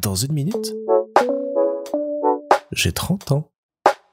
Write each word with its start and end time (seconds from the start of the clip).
Dans 0.00 0.14
une 0.14 0.32
minute, 0.32 0.74
j'ai 2.72 2.92
30 2.92 3.32
ans. 3.32 3.50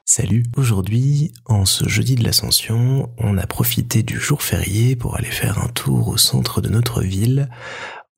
Salut, 0.04 0.44
aujourd'hui, 0.56 1.32
en 1.44 1.64
ce 1.64 1.88
jeudi 1.88 2.14
de 2.14 2.24
l'Ascension, 2.24 3.10
on 3.18 3.38
a 3.38 3.46
profité 3.46 4.02
du 4.02 4.18
jour 4.18 4.42
férié 4.42 4.96
pour 4.96 5.16
aller 5.16 5.30
faire 5.30 5.58
un 5.58 5.68
tour 5.68 6.08
au 6.08 6.16
centre 6.16 6.60
de 6.60 6.68
notre 6.68 7.02
ville 7.02 7.48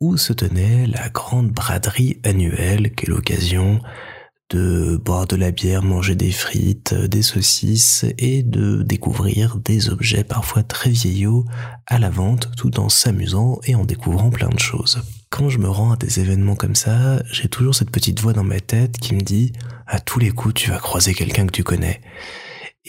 où 0.01 0.16
se 0.16 0.32
tenait 0.32 0.87
la 0.87 1.09
grande 1.09 1.51
braderie 1.51 2.21
annuelle 2.24 2.95
qu'est 2.95 3.09
l'occasion 3.09 3.81
de 4.51 4.97
boire 4.97 5.27
de 5.27 5.37
la 5.37 5.51
bière, 5.51 5.83
manger 5.83 6.15
des 6.15 6.31
frites, 6.31 6.95
des 6.95 7.23
saucisses 7.23 8.07
et 8.17 8.43
de 8.43 8.83
découvrir 8.83 9.57
des 9.57 9.91
objets 9.91 10.25
parfois 10.25 10.63
très 10.63 10.91
vieillots 10.91 11.45
à 11.87 11.99
la 11.99 12.09
vente 12.09 12.51
tout 12.57 12.81
en 12.81 12.89
s'amusant 12.89 13.61
et 13.65 13.75
en 13.75 13.85
découvrant 13.85 14.31
plein 14.31 14.49
de 14.49 14.59
choses. 14.59 15.03
Quand 15.31 15.51
je 15.51 15.58
me 15.58 15.69
rends 15.69 15.92
à 15.92 15.97
des 15.97 16.20
événements 16.20 16.56
comme 16.56 16.74
ça, 16.74 17.23
j'ai 17.30 17.48
toujours 17.48 17.74
cette 17.74 17.91
petite 17.91 18.20
voix 18.20 18.33
dans 18.33 18.45
ma 18.45 18.60
tête 18.60 18.98
qui 18.98 19.14
me 19.14 19.20
dit 19.20 19.52
à 19.87 20.01
tous 20.01 20.18
les 20.18 20.30
coups 20.30 20.54
tu 20.54 20.70
vas 20.70 20.78
croiser 20.78 21.12
quelqu'un 21.12 21.46
que 21.46 21.52
tu 21.52 21.62
connais. 21.62 22.01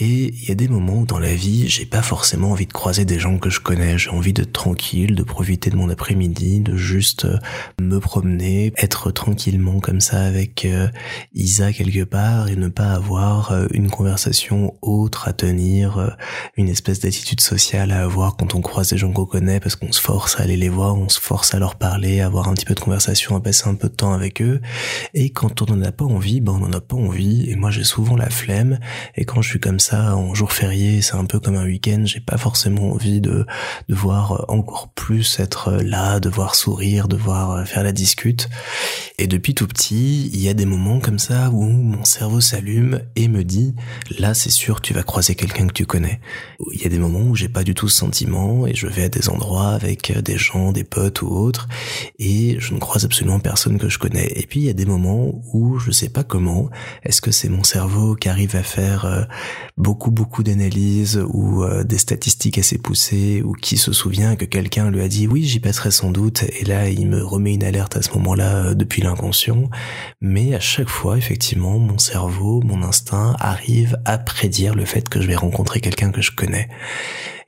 Et 0.02 0.34
il 0.34 0.48
y 0.48 0.52
a 0.52 0.56
des 0.56 0.70
moments 0.70 1.00
où 1.00 1.06
dans 1.06 1.20
la 1.20 1.36
vie, 1.36 1.68
j'ai 1.68 1.86
pas 1.86 2.02
forcément 2.02 2.52
envie 2.52 2.66
de 2.66 2.72
croiser 2.72 3.04
des 3.04 3.20
gens 3.20 3.38
que 3.38 3.50
je 3.50 3.60
connais. 3.60 3.98
J'ai 3.98 4.12
envie 4.12 4.32
d'être 4.32 4.54
tranquille, 4.54 5.14
de 5.14 5.24
profiter 5.24 5.70
de 5.70 5.76
mon 5.76 5.90
après-midi, 5.90 6.62
de 6.62 6.78
juste 6.78 7.26
euh, 7.26 7.38
me 7.82 8.00
promener, 8.00 8.72
être 8.78 9.12
tranquillement 9.12 9.82
comme 9.82 10.00
ça 10.00 10.22
avec 10.22 10.64
euh, 10.64 10.88
Isa 11.34 11.74
quelque 11.74 12.06
part 12.06 12.48
et 12.48 12.56
ne 12.56 12.70
pas 12.70 12.94
avoir 12.94 13.52
euh, 13.52 13.68
une 13.72 13.90
conversation 13.90 14.74
autre 14.82 15.28
à 15.28 15.34
tenir, 15.34 16.16
une 16.56 16.70
espèce 16.70 17.02
d'attitude 17.02 17.42
sociale 17.42 17.92
à 17.92 18.04
avoir 18.04 18.38
quand 18.38 18.56
on 18.56 18.62
croise 18.62 18.92
des 18.92 18.98
gens 18.98 19.12
qu'on 19.12 19.26
connaît 19.26 19.60
parce 19.60 19.76
qu'on 19.76 19.92
se 19.92 20.00
force 20.00 20.40
à 20.40 20.44
aller 20.44 20.56
les 20.56 20.70
voir, 20.70 20.96
on 20.96 21.10
se 21.10 21.20
force 21.20 21.54
à 21.54 21.60
leur 21.60 21.76
parler, 21.76 22.22
à 22.22 22.28
avoir 22.28 22.48
un 22.48 22.54
petit 22.54 22.66
peu 22.66 22.74
de 22.74 22.80
conversation, 22.80 23.36
à 23.36 23.42
passer 23.42 23.68
un 23.68 23.76
peu 23.76 23.90
de 23.90 23.96
temps 23.96 24.14
avec 24.14 24.42
eux. 24.42 24.62
Et 25.14 25.32
quand 25.32 25.62
on 25.62 25.76
n'en 25.76 25.82
a 25.84 25.92
pas 25.92 26.06
envie, 26.06 26.40
ben 26.40 26.54
on 26.54 26.60
n'en 26.60 26.72
a 26.72 26.80
pas 26.80 26.96
envie. 26.96 27.50
Et 27.50 27.58
moi 27.58 27.70
j'ai 27.70 27.84
souvent 27.84 28.16
la 28.16 28.30
flemme. 28.30 28.80
Et 29.16 29.26
quand 29.26 29.42
je 29.42 29.50
suis 29.50 29.60
comme 29.60 29.82
ça, 29.82 29.89
en 29.94 30.34
jour 30.34 30.52
férié, 30.52 31.02
c'est 31.02 31.16
un 31.16 31.26
peu 31.26 31.40
comme 31.40 31.56
un 31.56 31.66
week-end. 31.66 32.04
J'ai 32.06 32.20
pas 32.20 32.38
forcément 32.38 32.92
envie 32.92 33.22
de 33.22 33.46
de 33.88 33.96
voir 33.96 34.46
encore 34.50 34.90
plus 34.94 35.40
être 35.40 35.72
là, 35.72 36.20
de 36.20 36.30
voir 36.30 36.56
sourire, 36.56 37.08
de 37.08 37.18
voir 37.18 37.68
faire 37.68 37.84
la 37.84 37.92
discute. 37.92 38.50
Et 39.18 39.28
depuis 39.28 39.56
tout 39.56 39.68
petit, 39.68 40.28
il 40.28 40.42
y 40.42 40.50
a 40.50 40.54
des 40.54 40.66
moments 40.66 41.00
comme 41.00 41.20
ça 41.20 41.50
où 41.50 41.64
mon 41.64 42.06
cerveau 42.06 42.42
s'allume 42.42 43.02
et 43.16 43.28
me 43.28 43.44
dit 43.44 43.76
là, 44.18 44.34
c'est 44.34 44.50
sûr, 44.50 44.82
tu 44.82 44.94
vas 44.94 45.04
croiser 45.04 45.36
quelqu'un 45.36 45.68
que 45.68 45.74
tu 45.74 45.86
connais. 45.86 46.20
Il 46.74 46.82
y 46.82 46.86
a 46.86 46.90
des 46.90 47.00
moments 47.00 47.22
où 47.22 47.36
j'ai 47.36 47.50
pas 47.50 47.64
du 47.64 47.74
tout 47.74 47.90
ce 47.90 47.98
sentiment 47.98 48.68
et 48.68 48.76
je 48.76 48.88
vais 48.88 49.04
à 49.04 49.10
des 49.10 49.30
endroits 49.30 49.70
avec 49.70 50.18
des 50.20 50.38
gens, 50.38 50.72
des 50.72 50.84
potes 50.84 51.22
ou 51.22 51.28
autres 51.28 51.68
et 52.18 52.58
je 52.60 52.74
ne 52.74 52.80
croise 52.80 53.06
absolument 53.06 53.40
personne 53.40 53.78
que 53.78 53.90
je 53.90 54.00
connais. 54.00 54.28
Et 54.36 54.46
puis 54.46 54.62
il 54.62 54.66
y 54.66 54.70
a 54.70 54.74
des 54.74 54.86
moments 54.86 55.32
où 55.54 55.80
je 55.80 55.92
sais 55.92 56.10
pas 56.10 56.24
comment. 56.24 56.70
Est-ce 57.04 57.22
que 57.22 57.32
c'est 57.32 57.50
mon 57.50 57.64
cerveau 57.64 58.16
qui 58.16 58.30
arrive 58.30 58.56
à 58.56 58.64
faire 58.64 59.06
euh, 59.06 59.24
beaucoup 59.80 60.12
beaucoup 60.12 60.44
d'analyses 60.44 61.24
ou 61.30 61.64
euh, 61.64 61.84
des 61.84 61.98
statistiques 61.98 62.58
assez 62.58 62.78
poussées 62.78 63.42
ou 63.44 63.54
qui 63.54 63.78
se 63.78 63.94
souvient 63.94 64.36
que 64.36 64.46
quelqu'un 64.46 64.92
lui 64.92 65.02
a 65.02 65.08
dit 65.08 65.26
oui 65.26 65.46
j'y 65.46 65.60
passerai 65.60 65.90
sans 65.90 66.12
doute. 66.12 66.44
Et 66.60 66.66
là 66.66 66.90
il 66.90 67.08
me 67.08 67.24
remet 67.24 67.54
une 67.54 67.64
alerte 67.64 67.96
à 67.96 68.02
ce 68.02 68.12
moment-là 68.12 68.56
euh, 68.56 68.74
depuis 68.74 69.02
l'inconscient. 69.02 69.70
Mais 70.22 70.54
à 70.54 70.60
chaque 70.60 70.90
fois 70.90 71.18
effectivement 71.18 71.80
mon 71.80 71.98
cerveau 71.98 72.62
mon 72.64 72.84
instinct 72.84 73.36
arrive 73.40 73.98
à 74.06 74.18
prédire 74.18 74.76
le 74.76 74.86
fait 74.86 75.08
que 75.08 75.22
je 75.22 75.28
vais 75.28 75.36
rencontrer 75.36 75.80
quelqu'un 75.80 76.12
que 76.12 76.22
je 76.22 76.32
connais. 76.32 76.68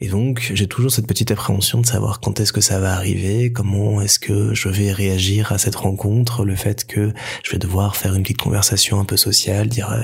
Et 0.04 0.08
donc, 0.08 0.52
j'ai 0.56 0.68
toujours 0.68 0.92
cette 0.92 1.06
petite 1.06 1.30
appréhension 1.30 1.80
de 1.80 1.86
savoir 1.86 2.20
quand 2.20 2.40
est-ce 2.40 2.52
que 2.52 2.60
ça 2.60 2.80
va 2.80 2.94
arriver, 2.94 3.52
comment 3.52 4.02
est-ce 4.02 4.18
que 4.18 4.52
je 4.56 4.68
vais 4.68 4.92
réagir 4.92 5.52
à 5.52 5.60
cette 5.60 5.76
rencontre, 5.76 6.44
le 6.44 6.56
fait 6.56 6.86
que 6.86 7.14
je 7.44 7.52
vais 7.52 7.60
devoir 7.60 7.96
faire 7.96 8.16
une 8.16 8.24
petite 8.24 8.40
conversation 8.40 9.00
un 9.00 9.06
peu 9.06 9.16
sociale, 9.16 9.70
dire, 9.70 9.92
euh, 9.92 10.02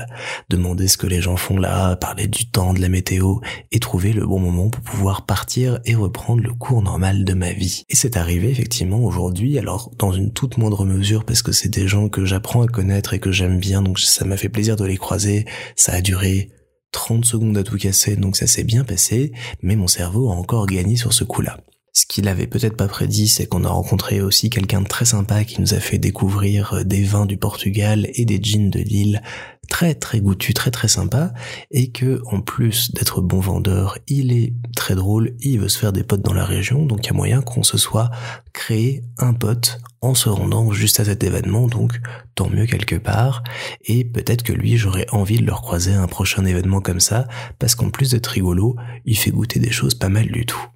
demander 0.50 0.86
ce 0.86 0.96
que 0.96 1.08
les 1.08 1.20
gens 1.20 1.36
font 1.36 1.58
là, 1.58 1.96
parler 1.96 2.17
du 2.26 2.50
temps, 2.50 2.74
de 2.74 2.80
la 2.80 2.88
météo, 2.88 3.36
et 3.70 3.78
trouver 3.78 4.12
le 4.12 4.26
bon 4.26 4.40
moment 4.40 4.68
pour 4.68 4.82
pouvoir 4.82 5.26
partir 5.26 5.80
et 5.84 5.94
reprendre 5.94 6.42
le 6.42 6.52
cours 6.52 6.82
normal 6.82 7.24
de 7.24 7.34
ma 7.34 7.52
vie. 7.52 7.84
Et 7.88 7.96
c'est 7.96 8.16
arrivé 8.16 8.50
effectivement 8.50 9.04
aujourd'hui, 9.04 9.58
alors 9.58 9.90
dans 9.98 10.12
une 10.12 10.32
toute 10.32 10.58
moindre 10.58 10.84
mesure 10.84 11.24
parce 11.24 11.42
que 11.42 11.52
c'est 11.52 11.68
des 11.68 11.88
gens 11.88 12.08
que 12.08 12.24
j'apprends 12.24 12.62
à 12.62 12.66
connaître 12.66 13.14
et 13.14 13.20
que 13.20 13.32
j'aime 13.32 13.58
bien, 13.58 13.82
donc 13.82 13.98
ça 13.98 14.24
m'a 14.24 14.36
fait 14.36 14.48
plaisir 14.48 14.76
de 14.76 14.84
les 14.84 14.96
croiser. 14.96 15.44
Ça 15.76 15.92
a 15.92 16.00
duré 16.00 16.50
30 16.92 17.24
secondes 17.24 17.56
à 17.56 17.62
tout 17.62 17.76
casser, 17.76 18.16
donc 18.16 18.36
ça 18.36 18.46
s'est 18.46 18.64
bien 18.64 18.84
passé, 18.84 19.32
mais 19.62 19.76
mon 19.76 19.86
cerveau 19.86 20.30
a 20.30 20.34
encore 20.34 20.66
gagné 20.66 20.96
sur 20.96 21.12
ce 21.12 21.24
coup-là. 21.24 21.58
Ce 21.98 22.06
qu'il 22.06 22.28
avait 22.28 22.46
peut-être 22.46 22.76
pas 22.76 22.86
prédit, 22.86 23.26
c'est 23.26 23.46
qu'on 23.46 23.64
a 23.64 23.68
rencontré 23.68 24.20
aussi 24.20 24.50
quelqu'un 24.50 24.82
de 24.82 24.86
très 24.86 25.04
sympa 25.04 25.44
qui 25.44 25.60
nous 25.60 25.74
a 25.74 25.80
fait 25.80 25.98
découvrir 25.98 26.74
euh, 26.74 26.84
des 26.84 27.02
vins 27.02 27.26
du 27.26 27.36
Portugal 27.36 28.08
et 28.14 28.24
des 28.24 28.40
jeans 28.40 28.70
de 28.70 28.78
Lille 28.78 29.20
très 29.68 29.94
très 29.94 30.20
goûtus, 30.20 30.54
très 30.54 30.70
très 30.70 30.88
sympa, 30.88 31.32
et 31.70 31.92
que 31.92 32.20
en 32.26 32.40
plus 32.40 32.92
d'être 32.92 33.20
bon 33.20 33.40
vendeur, 33.40 33.98
il 34.08 34.32
est 34.32 34.54
très 34.74 34.94
drôle, 34.94 35.34
il 35.40 35.60
veut 35.60 35.68
se 35.68 35.78
faire 35.78 35.92
des 35.92 36.02
potes 36.02 36.22
dans 36.22 36.34
la 36.34 36.44
région, 36.44 36.84
donc 36.86 37.04
il 37.04 37.08
y 37.08 37.10
a 37.10 37.16
moyen 37.16 37.42
qu'on 37.42 37.62
se 37.62 37.78
soit 37.78 38.10
créé 38.52 39.02
un 39.18 39.34
pote 39.34 39.78
en 40.00 40.14
se 40.14 40.28
rendant 40.28 40.72
juste 40.72 41.00
à 41.00 41.04
cet 41.04 41.22
événement, 41.22 41.66
donc 41.66 42.00
tant 42.34 42.48
mieux 42.48 42.66
quelque 42.66 42.96
part, 42.96 43.42
et 43.84 44.04
peut-être 44.04 44.42
que 44.42 44.52
lui 44.52 44.76
j'aurais 44.76 45.06
envie 45.10 45.38
de 45.38 45.46
le 45.46 45.52
recroiser 45.52 45.94
à 45.94 46.02
un 46.02 46.06
prochain 46.06 46.44
événement 46.44 46.80
comme 46.80 47.00
ça, 47.00 47.26
parce 47.58 47.74
qu'en 47.74 47.90
plus 47.90 48.10
d'être 48.10 48.28
rigolo, 48.28 48.76
il 49.04 49.16
fait 49.16 49.30
goûter 49.30 49.60
des 49.60 49.70
choses 49.70 49.94
pas 49.94 50.08
mal 50.08 50.26
du 50.26 50.46
tout. 50.46 50.66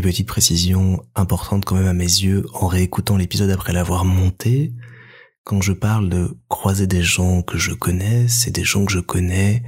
Et 0.00 0.02
petite 0.02 0.28
précision 0.28 1.04
importante 1.14 1.66
quand 1.66 1.74
même 1.74 1.86
à 1.86 1.92
mes 1.92 2.04
yeux 2.04 2.46
en 2.54 2.68
réécoutant 2.68 3.18
l'épisode 3.18 3.50
après 3.50 3.74
l'avoir 3.74 4.06
monté, 4.06 4.72
quand 5.44 5.60
je 5.60 5.74
parle 5.74 6.08
de 6.08 6.38
croiser 6.48 6.86
des 6.86 7.02
gens 7.02 7.42
que 7.42 7.58
je 7.58 7.74
connais, 7.74 8.26
c'est 8.26 8.50
des 8.50 8.64
gens 8.64 8.86
que 8.86 8.92
je 8.92 9.00
connais 9.00 9.62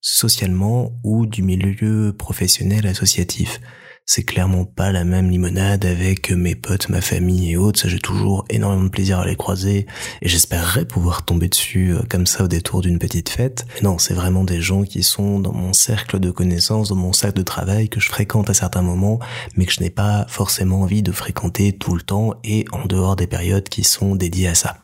socialement 0.00 0.92
ou 1.02 1.26
du 1.26 1.42
milieu 1.42 2.14
professionnel 2.16 2.86
associatif 2.86 3.60
c'est 4.04 4.24
clairement 4.24 4.64
pas 4.64 4.90
la 4.92 5.04
même 5.04 5.30
limonade 5.30 5.84
avec 5.84 6.30
mes 6.32 6.54
potes, 6.54 6.88
ma 6.88 7.00
famille 7.00 7.52
et 7.52 7.56
autres. 7.56 7.80
Ça, 7.80 7.88
j'ai 7.88 7.98
toujours 7.98 8.44
énormément 8.50 8.84
de 8.84 8.88
plaisir 8.88 9.20
à 9.20 9.26
les 9.26 9.36
croiser 9.36 9.86
et 10.20 10.28
j'espérerais 10.28 10.84
pouvoir 10.84 11.24
tomber 11.24 11.48
dessus 11.48 11.94
euh, 11.94 12.02
comme 12.08 12.26
ça 12.26 12.44
au 12.44 12.48
détour 12.48 12.82
d'une 12.82 12.98
petite 12.98 13.28
fête. 13.28 13.64
non, 13.82 13.98
c'est 13.98 14.14
vraiment 14.14 14.44
des 14.44 14.60
gens 14.60 14.82
qui 14.82 15.02
sont 15.02 15.38
dans 15.38 15.52
mon 15.52 15.72
cercle 15.72 16.18
de 16.18 16.30
connaissances, 16.30 16.88
dans 16.88 16.96
mon 16.96 17.12
cercle 17.12 17.38
de 17.38 17.42
travail 17.42 17.88
que 17.88 18.00
je 18.00 18.08
fréquente 18.08 18.50
à 18.50 18.54
certains 18.54 18.82
moments, 18.82 19.18
mais 19.56 19.66
que 19.66 19.72
je 19.72 19.80
n'ai 19.80 19.90
pas 19.90 20.26
forcément 20.28 20.82
envie 20.82 21.02
de 21.02 21.12
fréquenter 21.12 21.72
tout 21.72 21.94
le 21.94 22.02
temps 22.02 22.34
et 22.44 22.64
en 22.72 22.86
dehors 22.86 23.16
des 23.16 23.26
périodes 23.26 23.68
qui 23.68 23.84
sont 23.84 24.16
dédiées 24.16 24.48
à 24.48 24.54
ça. 24.54 24.78